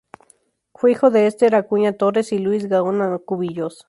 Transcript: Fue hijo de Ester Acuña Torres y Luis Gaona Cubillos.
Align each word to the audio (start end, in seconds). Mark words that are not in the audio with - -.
Fue 0.73 0.93
hijo 0.93 1.11
de 1.11 1.27
Ester 1.27 1.53
Acuña 1.53 1.93
Torres 1.93 2.31
y 2.31 2.39
Luis 2.39 2.65
Gaona 2.67 3.19
Cubillos. 3.19 3.79